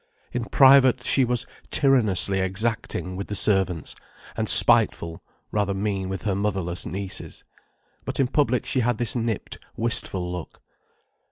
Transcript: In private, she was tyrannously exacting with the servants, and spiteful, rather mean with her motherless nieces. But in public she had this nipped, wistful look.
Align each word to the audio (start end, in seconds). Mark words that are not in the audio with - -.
In 0.31 0.45
private, 0.45 1.03
she 1.03 1.23
was 1.23 1.45
tyrannously 1.69 2.39
exacting 2.39 3.15
with 3.15 3.27
the 3.27 3.35
servants, 3.35 3.93
and 4.35 4.49
spiteful, 4.49 5.21
rather 5.51 5.75
mean 5.75 6.09
with 6.09 6.23
her 6.23 6.33
motherless 6.33 6.87
nieces. 6.87 7.43
But 8.03 8.19
in 8.19 8.25
public 8.27 8.65
she 8.65 8.79
had 8.79 8.97
this 8.97 9.15
nipped, 9.15 9.59
wistful 9.77 10.31
look. 10.31 10.63